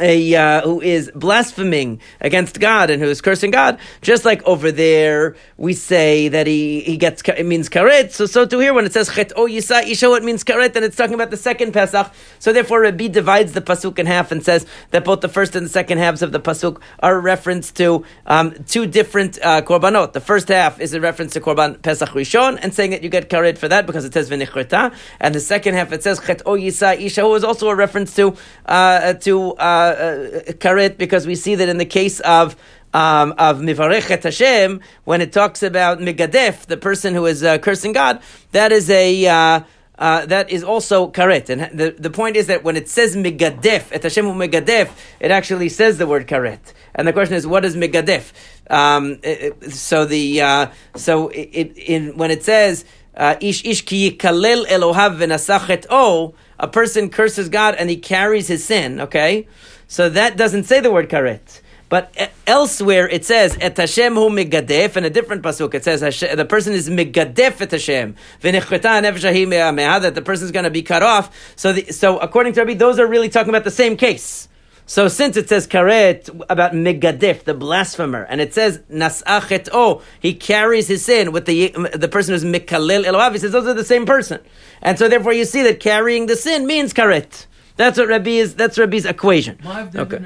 [0.00, 4.72] a uh, who is blaspheming against God and who is cursing God, just like over
[4.72, 8.10] there we say that he he gets it means karet.
[8.12, 10.84] So so to here when it says chet o yisa isho it means karet and
[10.84, 12.12] it's talking about the second Pesach.
[12.38, 15.66] So therefore Rabbi divides the pasuk in half and says that both the first and
[15.66, 20.12] the second halves of the pasuk are a reference to um, two different uh, korbanot.
[20.12, 23.28] The first half is a reference to korban Pesach Rishon and saying that you get
[23.28, 26.54] karet for that because it says v'nichreta, and the second half it says chet o
[26.54, 28.34] yisa isho is also a reference to
[28.66, 32.56] uh, to uh, uh, karet because we see that in the case of
[32.92, 37.92] um, of mivarechet Hashem when it talks about megadef, the person who is uh, cursing
[37.92, 38.20] God,
[38.52, 39.60] that is a uh,
[40.00, 41.50] uh, that is also karet.
[41.50, 45.68] And the, the point is that when it says megadef, et Hashem megadef, it actually
[45.68, 46.58] says the word karet.
[46.94, 48.32] And the question is, what is megadef?
[48.70, 49.20] Um,
[49.68, 55.86] so the uh, so it, in when it says uh, ish ish ki yikalel Elohav
[55.90, 59.00] o, a person curses God and he carries his sin.
[59.00, 59.48] Okay,
[59.90, 61.62] so that doesn't say the word karet.
[61.88, 62.14] But
[62.46, 66.74] elsewhere it says et Hashem hu megadef, and a different pasuk it says the person
[66.74, 71.52] is megadef et Hashem that the person is going to be cut off.
[71.56, 74.46] So the, so according to Rabbi, those are really talking about the same case.
[74.86, 80.34] So since it says karet about megadef, the blasphemer, and it says nasachet o, he
[80.34, 83.32] carries his sin with the the person who's mikalil elohav.
[83.32, 84.40] He says those are the same person,
[84.82, 87.46] and so therefore you see that carrying the sin means karet.
[87.80, 88.54] That's what Rabbi is.
[88.56, 89.56] That's Rabbi's equation.
[89.64, 90.20] Okay.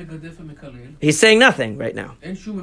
[1.01, 2.17] He's saying nothing right now.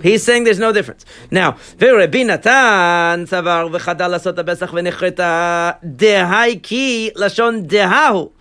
[0.04, 1.06] He's saying there's no difference.
[1.32, 3.72] Now, Rabbi Natan savar
[7.16, 8.32] lashon dehahu.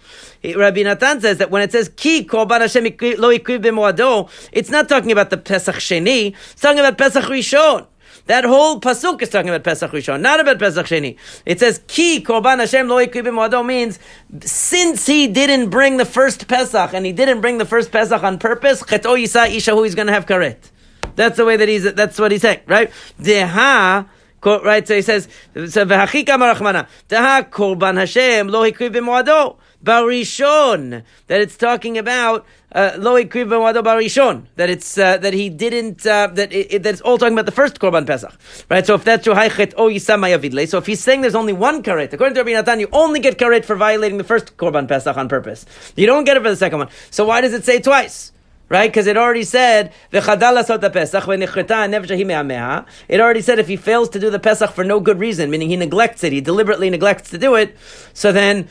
[0.57, 2.83] Rabbi Natan says that when it says ki korban Hashem
[3.21, 6.35] lo ikriv b'moado, it's not talking about the Pesach Sheni.
[6.51, 7.87] It's talking about Pesach Rishon.
[8.27, 11.17] That whole pasuk is talking about Pesach Rishon, not about Pesach Sheni.
[11.47, 13.99] It says ki korban Hashem lo b'moado means
[14.41, 18.39] since he didn't bring the first Pesach and he didn't bring the first Pesach on
[18.39, 20.59] purpose, cheto yisa ishahu he's going to have karet.
[21.17, 21.93] That's the way that he's.
[21.93, 22.91] That's what he's saying, right?
[23.21, 24.09] Deha.
[24.43, 26.07] Right, so he says, so deha
[27.51, 31.03] korban Hashem lo hikriv b'moado barishon.
[31.27, 34.47] That it's talking about uh, lo hikriv b'moado barishon.
[34.57, 37.53] That it's uh, that he didn't uh, that it, that it's all talking about the
[37.53, 38.33] first korban pesach,
[38.69, 38.87] right?
[38.87, 39.89] So if that's true, haichet o.
[40.67, 43.39] So if he's saying there's only one karet, according to Rabbi Natan, you only get
[43.39, 45.67] karet for violating the first korban pesach on purpose.
[45.97, 46.89] You don't get it for the second one.
[47.11, 48.33] So why does it say twice?
[48.69, 48.89] Right?
[48.89, 51.27] Because it already said, "V'chadal lasot pesach.
[53.09, 55.71] It already said if he fails to do the pesach for no good reason, meaning
[55.71, 57.77] he neglects it, he deliberately neglects to do it,
[58.15, 58.69] so then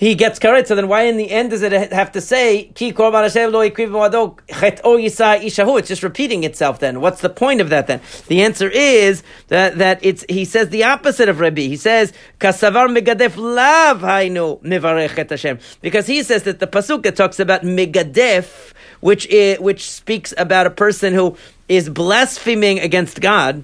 [0.00, 0.66] he gets karet.
[0.66, 3.60] So then why in the end does it have to say, Ki korban Hashem lo
[3.68, 5.78] ikriv b'mado chet o yisa ishahu?
[5.78, 7.02] It's just repeating itself then.
[7.02, 8.00] What's the point of that then?
[8.26, 11.62] The answer is that, that it's, he says the opposite of Rabbi.
[11.62, 15.58] He says, Kasavar megadef lav hainu mivarech Hashem.
[15.82, 20.70] Because he says that the pasuk talks about megadef, which, i which speaks about a
[20.70, 21.36] person who
[21.68, 23.62] is blaspheming against God,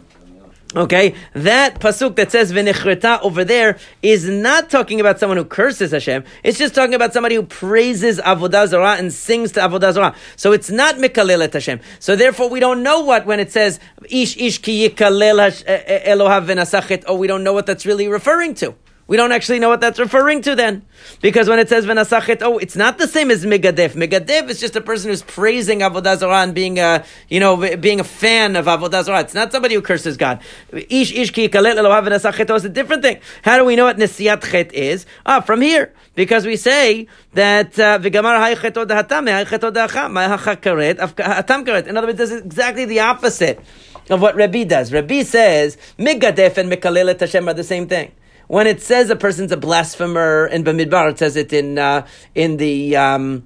[0.74, 5.92] Okay, that pasuk that says v'nichreta over there is not talking about someone who curses
[5.92, 6.24] Hashem.
[6.42, 10.16] It's just talking about somebody who praises avodah zarah and sings to avodah zarah.
[10.34, 11.80] So it's not mikalel Hashem.
[12.00, 13.78] So therefore, we don't know what when it says
[14.10, 15.38] ish ish ki yikalel
[16.04, 17.04] Elohav v'nasachet.
[17.06, 18.74] Oh, we don't know what that's really referring to.
[19.08, 20.84] We don't actually know what that's referring to then.
[21.20, 23.90] Because when it says venasachet, oh, it's not the same as migadef.
[23.90, 28.00] Migadef is just a person who's praising Avodah Zarah and being a, you know, being
[28.00, 29.20] a fan of Avodah Zarah.
[29.20, 30.40] It's not somebody who curses God.
[30.72, 33.20] Ish ish ki venasachet is a different thing.
[33.42, 35.06] How do we know what nesiat chet is?
[35.24, 35.92] Ah, from here.
[36.16, 41.86] Because we say that uh, v'gamar ha'ichetod hatam ha'ichetod ha'acham ha'chakaret hatam karet.
[41.86, 43.60] In other words, this is exactly the opposite
[44.10, 44.92] of what Rabbi does.
[44.92, 48.10] Rabbi says migadef and mikalelet Hashem are the same thing
[48.48, 52.56] when it says a person's a blasphemer in Bamidbar, it says it in uh, in
[52.56, 53.44] the um,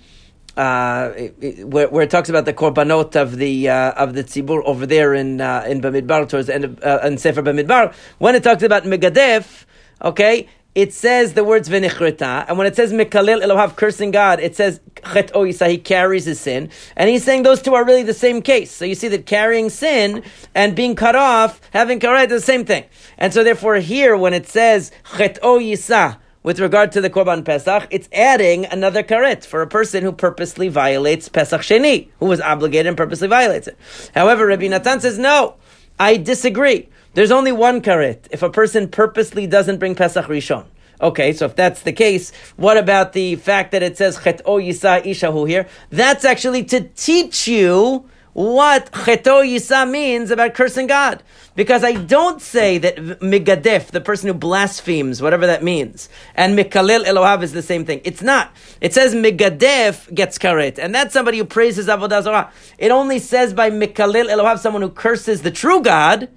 [0.56, 4.86] uh, where, where, it talks about the korbanot of the uh, of the tzibur over
[4.86, 7.94] there in uh, in Bamidbar towards the end of uh, in Sefer Bamidbar.
[8.18, 9.64] When it talks about Megadef,
[10.02, 14.54] okay, it says the words v'nichrita, and when it says mikalil Elohav, cursing God, it
[14.54, 14.80] says
[15.12, 18.40] chet oisa, he carries his sin, and he's saying those two are really the same
[18.40, 18.70] case.
[18.70, 20.22] So you see that carrying sin
[20.54, 22.84] and being cut off, having karet, is the same thing.
[23.18, 27.86] And so therefore here, when it says chet oisa, with regard to the Korban Pesach,
[27.90, 32.86] it's adding another karet for a person who purposely violates Pesach Sheni, who was obligated
[32.86, 33.76] and purposely violates it.
[34.14, 35.56] However, Rabbi Natan says, no,
[35.98, 36.88] I disagree.
[37.14, 40.66] There's only one karet if a person purposely doesn't bring Pesach Rishon.
[41.00, 45.02] Okay, so if that's the case, what about the fact that it says Chet'o Yisa
[45.02, 45.66] Ishahu here?
[45.88, 51.22] That's actually to teach you what Cheto Yisa means about cursing God.
[51.56, 57.04] Because I don't say that Migadef, the person who blasphemes, whatever that means, and Mikalil
[57.04, 58.00] Elohav is the same thing.
[58.04, 58.52] It's not.
[58.80, 62.52] It says Migadef gets karet, and that's somebody who praises Avodah Zarah.
[62.78, 66.28] It only says by Mikalil Elohav, someone who curses the true God,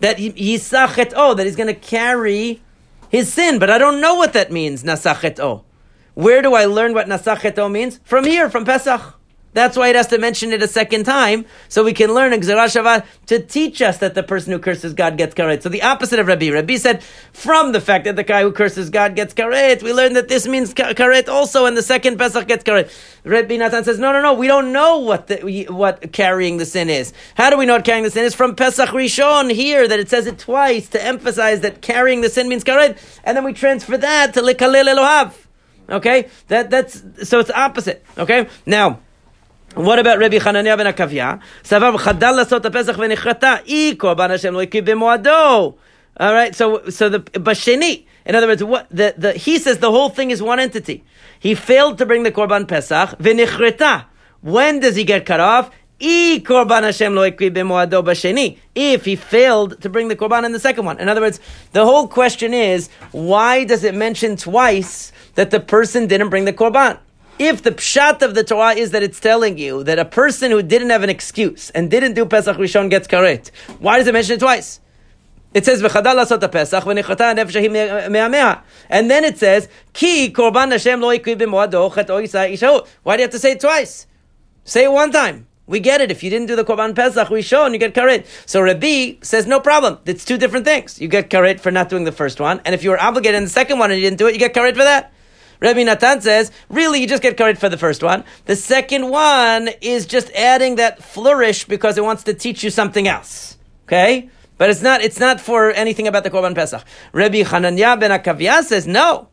[0.00, 2.62] that yisachet o, that he's going to carry
[3.08, 3.58] his sin.
[3.58, 5.64] But I don't know what that means, nasachet o.
[6.14, 8.00] Where do I learn what nasachet o means?
[8.04, 9.17] From here, from Pesach.
[9.54, 13.04] That's why it has to mention it a second time, so we can learn Shava
[13.26, 15.62] to teach us that the person who curses God gets karet.
[15.62, 16.50] So the opposite of Rabbi.
[16.50, 20.12] Rabbi said, from the fact that the guy who curses God gets karet, we learn
[20.12, 22.90] that this means karet also, and the second Pesach gets karet.
[23.24, 26.90] Rabbi Natan says, no, no, no, we don't know what the, what carrying the sin
[26.90, 27.12] is.
[27.34, 28.34] How do we know what carrying the sin is?
[28.34, 32.48] From Pesach Rishon here, that it says it twice to emphasize that carrying the sin
[32.48, 35.32] means karet, and then we transfer that to likalil elohav.
[35.90, 38.04] Okay, that that's so it's opposite.
[38.18, 39.00] Okay, now.
[39.78, 41.40] What about Rabbi Hanania ben Akavia?
[41.62, 45.76] Savar chadal lasot pesach v'nichrata i korban Hashem loyki b'moado.
[46.16, 48.04] All right, so so the basheni.
[48.26, 51.04] In other words, what the, the he says the whole thing is one entity.
[51.38, 54.06] He failed to bring the korban pesach v'nichrata.
[54.40, 55.70] When does he get cut off?
[56.02, 58.58] I korban Hashem loyki b'moado basheni.
[58.74, 60.98] If he failed to bring the korban in the second one.
[60.98, 61.38] In other words,
[61.70, 66.52] the whole question is why does it mention twice that the person didn't bring the
[66.52, 66.98] korban?
[67.38, 70.60] If the pshat of the Torah is that it's telling you that a person who
[70.60, 74.34] didn't have an excuse and didn't do Pesach Rishon gets karet, why does it mention
[74.34, 74.80] it twice?
[75.54, 81.16] It says v'chadal lasot Pesach v'nichata nefesh and then it says ki korban Hashem lo
[81.16, 84.08] ikri b'moado chet isha Why do you have to say it twice?
[84.64, 85.46] Say it one time.
[85.68, 86.10] We get it.
[86.10, 88.26] If you didn't do the korban Pesach Rishon, you get karet.
[88.46, 89.98] So Rabbi says no problem.
[90.06, 91.00] It's two different things.
[91.00, 93.44] You get karet for not doing the first one, and if you were obligated in
[93.44, 95.12] the second one and you didn't do it, you get karet for that.
[95.60, 98.24] Rabbi Natan says, really, you just get credit for the first one.
[98.46, 103.08] The second one is just adding that flourish because it wants to teach you something
[103.08, 103.58] else.
[103.86, 104.30] Okay?
[104.56, 106.84] But it's not, it's not for anything about the Korban Pesach.
[107.12, 109.28] Rabbi Hanania ben Akavia says, no.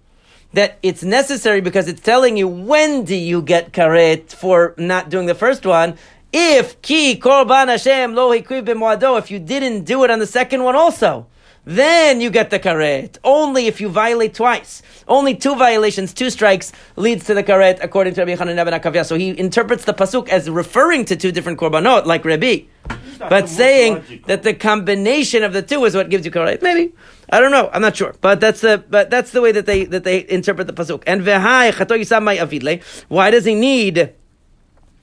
[0.53, 5.25] That it's necessary because it's telling you when do you get karet for not doing
[5.25, 5.97] the first one.
[6.31, 11.27] If ki korban Hashem lo if you didn't do it on the second one also
[11.65, 13.17] then you get the karet.
[13.23, 14.81] Only if you violate twice.
[15.07, 19.05] Only two violations, two strikes leads to the karet, according to Rabbi Chanan ben Akavia.
[19.05, 22.61] So he interprets the pasuk as referring to two different korbanot, like Rabbi,
[23.17, 24.27] but saying logical.
[24.27, 26.61] that the combination of the two is what gives you karet.
[26.61, 26.93] Maybe
[27.31, 27.69] I don't know.
[27.73, 30.67] I'm not sure, but that's the but that's the way that they that they interpret
[30.67, 31.03] the pasuk.
[31.07, 32.79] And vehai chato yisamai avidle.
[33.07, 34.13] Why does he need?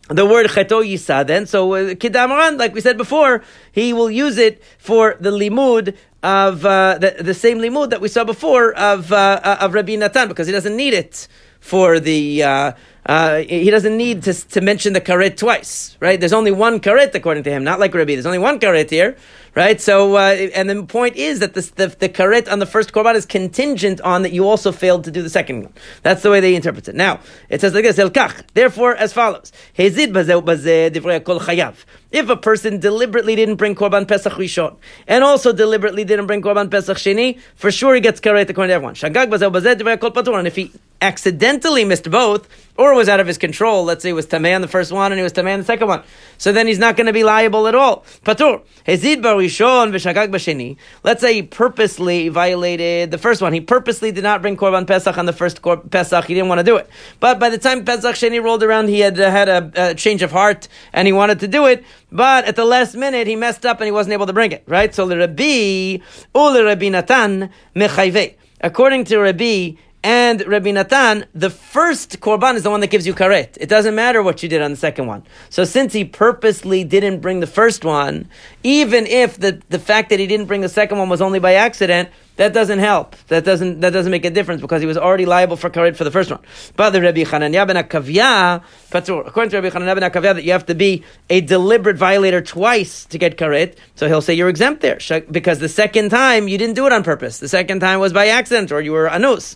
[0.09, 1.47] the word cheto yisa then.
[1.47, 6.65] So uh, kidamran, like we said before, he will use it for the limud of
[6.65, 10.29] uh, the, the same limud that we saw before of uh, uh, of Rabbi Natan
[10.29, 11.27] because he doesn't need it
[11.61, 12.73] for the uh,
[13.07, 16.19] uh, he doesn't need to, to mention the karet twice, right?
[16.21, 18.15] There's only one karet according to him, not like Rabbi.
[18.15, 19.17] There's only one karet here,
[19.55, 19.81] right?
[19.81, 23.15] So, uh, and the point is that this, the, the karet on the first korban
[23.15, 25.73] is contingent on that you also failed to do the second one.
[26.03, 26.95] That's the way they interpret it.
[26.95, 28.45] Now, it says like this, Elkach.
[28.55, 31.75] Therefore, as follows, Hezid chayav.
[32.11, 36.71] If a person deliberately didn't bring korban pesach rishon and also deliberately didn't bring korban
[36.71, 38.95] pesach sheni, for sure he gets karet according to everyone.
[38.95, 40.39] Shagag bazeh bazeh divrei kol patur.
[40.39, 44.13] And if he accidentally missed both, or was out of his control, let's say he
[44.15, 46.03] was tamei on the first one and he was tamei on the second one,
[46.39, 48.05] so then he's not going to be liable at all.
[48.25, 48.63] Patur.
[48.87, 50.79] Hezid barishon v'shagag b'sheni.
[51.05, 53.53] Let's say he purposely violated the first one.
[53.53, 56.25] He purposely did not bring korban pesach on the first kor- pesach.
[56.25, 56.89] He didn't want to do it.
[57.21, 60.23] But by the time pesach sheni rolled around, he had uh, had a, a change
[60.23, 61.85] of heart and he wanted to do it.
[62.11, 64.65] But at the last minute, he messed up and he wasn't able to bring it.
[64.67, 64.95] Right?
[64.95, 65.99] So the Rabbi,
[66.35, 68.37] ul Rabbi Natan mechayve.
[68.63, 69.73] According to Rabbi,
[70.05, 73.57] and Rabbi Natan, the first korban is the one that gives you karet.
[73.61, 75.23] It doesn't matter what you did on the second one.
[75.49, 78.29] So since he purposely didn't bring the first one,
[78.65, 81.55] even if the, the fact that he didn't bring the second one was only by
[81.55, 83.15] accident, that doesn't help.
[83.29, 86.05] That doesn't that doesn't make a difference because he was already liable for karet for
[86.05, 86.41] the first one.
[86.77, 88.63] But the Rabbi Chananya ben Akavya.
[88.91, 93.05] According to Rabbi Chananya ben Akavya, that you have to be a deliberate violator twice
[93.07, 93.77] to get karet.
[93.97, 94.99] So he'll say you're exempt there
[95.31, 97.39] because the second time you didn't do it on purpose.
[97.39, 99.55] The second time was by accident or you were anus.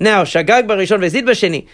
[0.00, 1.68] Now shagag barishon vezid b'sheni.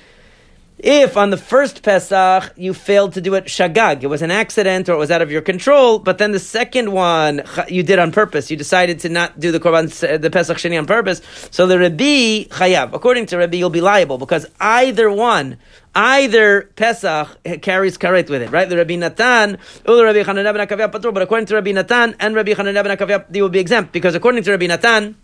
[0.83, 4.89] If on the first Pesach you failed to do it shagag, it was an accident
[4.89, 8.13] or it was out of your control, but then the second one you did on
[8.13, 8.51] purpose.
[8.51, 11.21] You decided to not do the korban, uh, the Pesach sheni on purpose.
[11.51, 15.59] So the Rabbi chayav, according to Rabbi, you'll be liable because either one,
[15.95, 17.29] either Pesach
[17.61, 18.67] carries karet with it, right?
[18.67, 22.83] The Rabbi Natan, Rabbi Chananah ben patur, but according to Rabbi Natan and Rabbi Chananah
[22.83, 25.15] ben they will be exempt because according to Rabbi Natan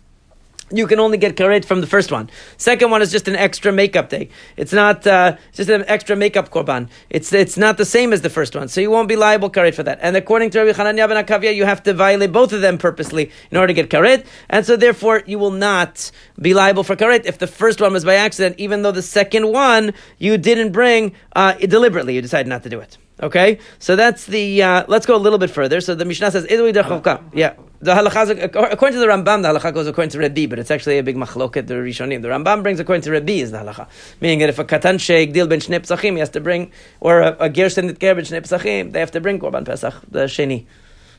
[0.71, 2.29] you can only get karet from the first one.
[2.57, 4.29] Second one is just an extra makeup day.
[4.57, 6.89] It's not uh, it's just an extra makeup korban.
[7.09, 9.75] It's it's not the same as the first one, so you won't be liable karet
[9.75, 9.99] for that.
[10.01, 13.31] And according to Rabbi Chananya ben Akavya, you have to violate both of them purposely
[13.51, 17.25] in order to get karet, and so therefore you will not be liable for karet
[17.25, 21.13] if the first one was by accident, even though the second one you didn't bring
[21.35, 22.15] uh, deliberately.
[22.15, 22.97] You decided not to do it.
[23.21, 24.61] Okay, so that's the.
[24.61, 25.81] Uh, let's go a little bit further.
[25.81, 30.09] So the Mishnah says, "Yeah." The halacha, according to the Rambam, the halacha goes according
[30.11, 32.23] to Rabbi, but it's actually a big machloket, the Rishonim.
[32.23, 33.87] The Rambam brings according to Rabbi is the halacha.
[34.19, 37.21] Meaning that if a katan sheik deal ben shnei psachim, he has to bring, or
[37.21, 40.21] a, a ger senit ger ben shnei psachim, they have to bring korban pesach, the
[40.21, 40.65] sheni.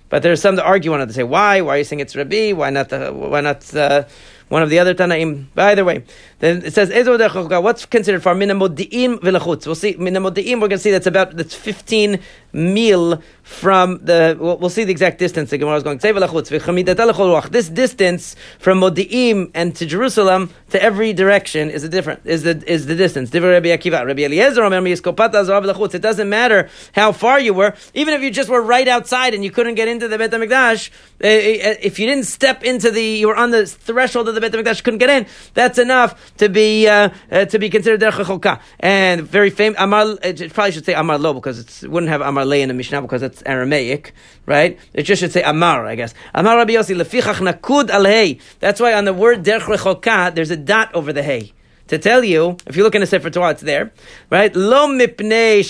[0.09, 1.61] But there's some to argue on it to say, why?
[1.61, 2.53] Why are you saying it's Rabbi?
[2.53, 4.05] Why not, the, why not uh,
[4.49, 5.47] one of the other Tanaim?
[5.55, 6.05] By the way,
[6.41, 9.67] then it says, what's considered for minamodi'im v'lachutz?
[9.67, 12.21] We'll see, minamodi'im, we're going to see that's about, that's 15
[12.53, 15.51] mil from the, we'll, we'll see the exact distance.
[15.51, 21.83] The Gemara is going this distance from Modi'im and to Jerusalem to every direction is
[21.83, 23.35] a different, is the, is the distance.
[23.35, 23.41] It
[26.03, 29.51] doesn't matter how far you were, even if you just were right outside and you
[29.51, 33.03] couldn't get into the Beit HaMikdash, eh, eh, eh, if you didn't step into the,
[33.03, 36.49] you were on the threshold of the Beit HaMikdash, couldn't get in, that's enough to
[36.49, 40.95] be, uh, uh, to be considered Derech And very famous, Amar, it probably should say
[40.95, 44.13] Amar Lo because it wouldn't have Amar Le in the Mishnah because it's Aramaic,
[44.47, 44.79] right?
[44.93, 46.15] It just should say Amar, I guess.
[46.35, 48.39] Amar Rabbi Yossi, lefichach nakud al hey.
[48.61, 51.53] That's why on the word derech rechoka, there's a dot over the hey.
[51.89, 53.93] To tell you, if you look in the Sefer Torah, it's there,
[54.29, 54.55] right?
[54.55, 55.65] Lo mipnei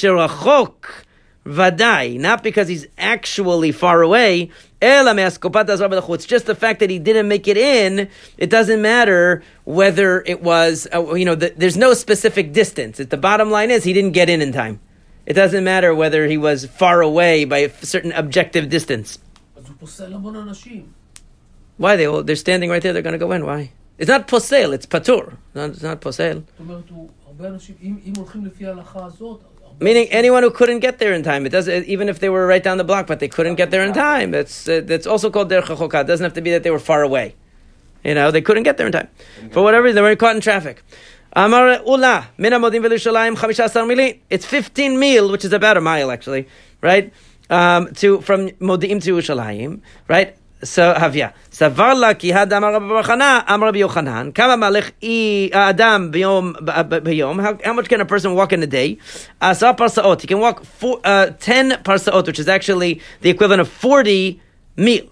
[1.48, 4.50] vadai, not because he's actually far away.
[4.80, 8.08] It's just the fact that he didn't make it in.
[8.36, 12.98] It doesn't matter whether it was, uh, you know, the, there's no specific distance.
[12.98, 14.80] The bottom line is he didn't get in in time.
[15.26, 19.18] It doesn't matter whether he was far away by a certain objective distance.
[21.76, 21.96] Why?
[21.96, 23.44] They, they're standing right there, they're going to go in.
[23.44, 23.72] Why?
[23.98, 25.36] It's not posel, it's patur.
[25.54, 26.44] it's not posel.
[29.80, 31.46] Meaning anyone who couldn't get there in time.
[31.46, 33.84] It doesn't even if they were right down the block, but they couldn't get there
[33.84, 34.32] in time.
[34.32, 37.02] That's uh, that's also called derech It doesn't have to be that they were far
[37.02, 37.34] away.
[38.04, 39.08] You know, they couldn't get there in time.
[39.52, 40.82] For whatever reason, they were caught in traffic.
[41.32, 44.18] Amar Ula, Minamodim Velushalayim, Chamishasar Milin.
[44.30, 46.48] It's 15 mil, which is about a mile actually,
[46.80, 47.12] right?
[47.50, 50.36] Um, to from Modim to Yerushalayim, right?
[50.64, 51.34] So Havia.
[51.52, 54.34] Savarla ki had Amar Rabbi Bachana, Amar Rabbi Yochanan.
[54.34, 57.62] Kama malech i Adam biyom biyom.
[57.64, 58.98] How, much can a person walk in a day?
[59.40, 60.20] Asa parsaot.
[60.20, 64.40] He can walk four, uh, ten parsaot, which is actually the equivalent of forty
[64.76, 65.02] mil.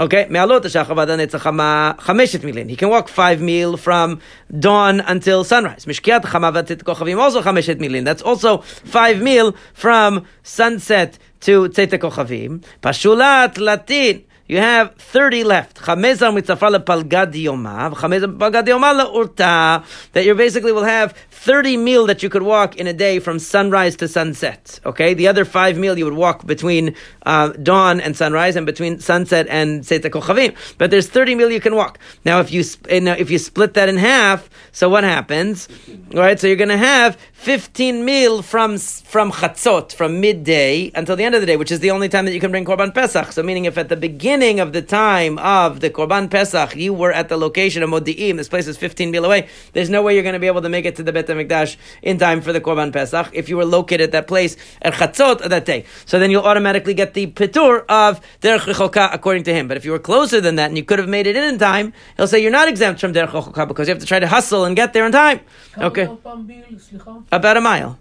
[0.00, 2.68] Okay, me'alot ha'shachavad netzachama chameshet milin.
[2.68, 4.20] He can walk five mil from
[4.58, 5.84] dawn until sunrise.
[5.84, 8.04] Mishkiat chamavat kochavim also chameshet milin.
[8.04, 12.60] That's also five mil from sunset to tzeit.
[12.82, 14.24] Pashulat latin.
[14.48, 15.76] You have 30 left.
[15.76, 19.84] Chamezan mitzafar lepalgad yoma, chamezan palgad yoma le'urta.
[20.14, 23.38] That you basically will have 30 mil that you could walk in a day from
[23.38, 24.80] sunrise to sunset.
[24.84, 28.98] Okay, the other five mil you would walk between uh, dawn and sunrise, and between
[28.98, 30.56] sunset and Seta Kochavim.
[30.78, 32.00] But there's 30 mil you can walk.
[32.24, 35.68] Now, if you uh, if you split that in half, so what happens?
[36.12, 41.14] All right, so you're going to have 15 mil from from chatzot, from midday until
[41.14, 42.92] the end of the day, which is the only time that you can bring korban
[42.92, 43.30] pesach.
[43.30, 47.12] So, meaning if at the beginning of the time of the korban pesach you were
[47.12, 49.46] at the location of Modi'im, this place is 15 mil away.
[49.72, 51.75] There's no way you're going to be able to make it to the Bet Hamikdash
[52.01, 55.47] in time for the korban pesach if you were located at that place at chatzot
[55.49, 55.85] that day.
[56.05, 59.67] So then you'll automatically get the pitur of derech rechoka according to him.
[59.67, 61.57] But if you were closer than that and you could have made it in in
[61.59, 64.27] time, he'll say you're not exempt from derech rechoka because you have to try to
[64.27, 65.39] hustle and get there in time.
[65.73, 66.07] כמה Okay.
[66.07, 67.11] עוד פעם ביל, סליחה?
[67.31, 67.97] about a mile.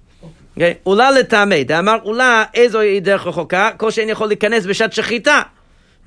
[0.59, 0.75] Okay.
[0.83, 5.43] עולה לטעמי, דאמר עולה איזו היא דרך רחוקה, כל שאין יכול להיכנס בשעת שחיטה.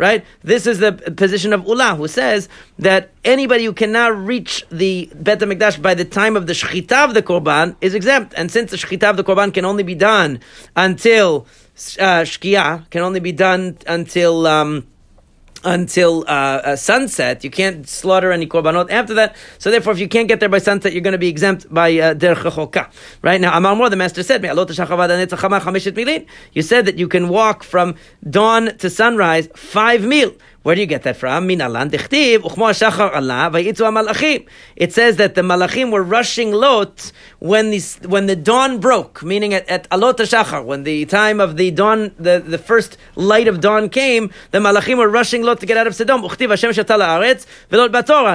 [0.00, 0.24] Right?
[0.42, 2.48] This is the position of Ula, who says
[2.78, 7.12] that anybody who cannot reach the Bet HaMikdash by the time of the Shechita of
[7.12, 8.32] the Korban is exempt.
[8.34, 10.40] And since the Shechita of the Korban can only be done
[10.74, 11.46] until
[11.98, 14.46] uh, Shkia, can only be done until...
[14.46, 14.86] Um,
[15.64, 17.44] until uh, uh, sunset.
[17.44, 19.36] You can't slaughter any korbanot after that.
[19.58, 21.90] So therefore, if you can't get there by sunset, you're going to be exempt by
[21.98, 22.90] uh, derech.
[23.22, 24.44] Right now, Amar the master said.
[24.44, 27.94] You said that you can walk from
[28.28, 30.34] dawn to sunrise five mil.
[30.62, 31.48] Where do you get that from?
[31.48, 31.72] It says
[35.16, 39.88] that the malachim were rushing Lot when the when the dawn broke, meaning at, at
[39.88, 44.30] alot hashachar, when the time of the dawn, the, the first light of dawn came,
[44.50, 46.24] the malachim were rushing Lot to get out of Sodom.
[46.24, 46.32] And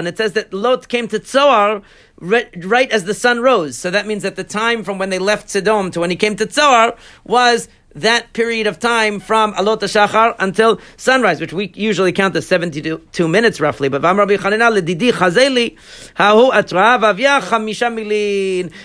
[0.08, 1.84] it says that Lot came to Tzoar
[2.20, 3.78] right, right as the sun rose.
[3.78, 6.36] So that means that the time from when they left Sodom to when he came
[6.38, 12.12] to Tzoar was that period of time from Alot Shachar until sunrise, which we usually
[12.12, 13.90] count as 72 minutes roughly.
[13.90, 14.70] But Vam Rabbi Chanina
[15.12, 15.78] chazeli
[16.16, 16.52] hahu.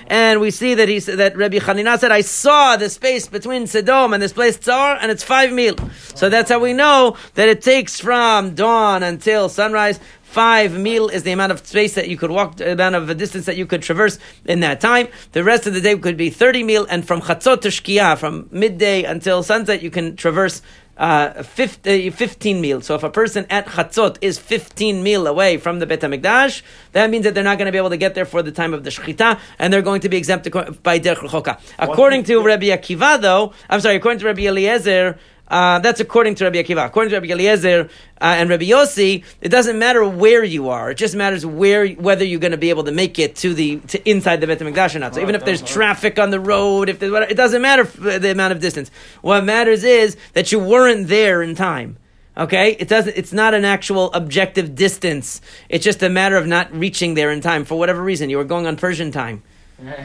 [0.07, 3.67] And we see that he said, that Rabbi Chanina said, I saw the space between
[3.67, 5.77] Sodom and this place Tzoar, and it's five mil.
[6.15, 9.99] So that's how we know that it takes from dawn until sunrise
[10.31, 13.17] Five mil is the amount of space that you could walk, the amount of a
[13.17, 15.09] distance that you could traverse in that time.
[15.33, 18.49] The rest of the day could be 30 mil, and from chatzot to shkia, from
[18.53, 20.63] midday until sunset, you can traverse
[20.99, 22.81] uh, 50, 15 mil.
[22.81, 26.63] So if a person at chatzot is 15 mil away from the Bet HaMikdash,
[26.93, 28.73] that means that they're not going to be able to get there for the time
[28.73, 30.49] of the shechita, and they're going to be exempt
[30.85, 31.59] by derech rechoka.
[31.77, 35.19] According to Rabbi Akiva, though, I'm sorry, according to Rabbi Eliezer,
[35.51, 36.87] uh, that's according to Rabbi Akiva.
[36.87, 37.91] According to Rabbi Eliezer
[38.21, 40.93] uh, and Rabbi Yossi, it doesn't matter where you are.
[40.93, 43.81] It just matters where whether you're going to be able to make it to the
[43.89, 45.17] to inside the Beit Hamikdash or not.
[45.17, 48.53] So even if there's traffic on the road, if there's it doesn't matter the amount
[48.53, 48.91] of distance.
[49.23, 51.97] What matters is that you weren't there in time.
[52.37, 53.17] Okay, it doesn't.
[53.17, 55.41] It's not an actual objective distance.
[55.69, 58.31] It's just a matter of not reaching there in time for whatever reason.
[58.31, 59.43] You were going on Persian time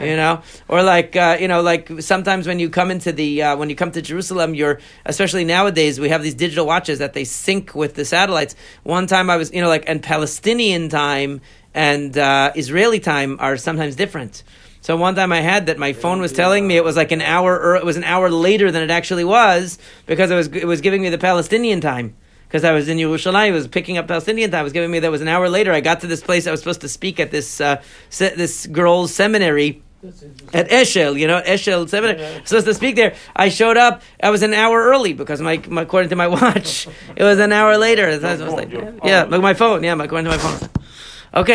[0.00, 0.42] you know?
[0.68, 3.76] Or like uh, you know like sometimes when you come into the uh, when you
[3.76, 7.94] come to jerusalem you're especially nowadays we have these digital watches that they sync with
[7.94, 8.54] the satellites.
[8.82, 11.40] One time i was you know like and palestinian time
[11.74, 14.42] and uh, israeli time are sometimes different.
[14.80, 17.20] So one time I had that my phone was telling me it was like an
[17.20, 20.64] hour or it was an hour later than it actually was because it was it
[20.64, 22.14] was giving me the Palestinian time
[22.48, 24.60] because I was in Yerushalayim, I was picking up Palestinian time.
[24.60, 25.72] It was giving me that was an hour later.
[25.72, 26.46] I got to this place.
[26.46, 29.82] I was supposed to speak at this uh, se- this girls' seminary
[30.52, 32.24] at Eshel, you know, Eshel Seminary.
[32.24, 33.14] I was supposed to speak there.
[33.34, 34.02] I showed up.
[34.22, 36.86] I was an hour early because my, my according to my watch,
[37.16, 38.06] it was an hour later.
[38.06, 38.70] I was like,
[39.04, 39.82] yeah, like my phone.
[39.82, 40.68] Yeah, according to my phone.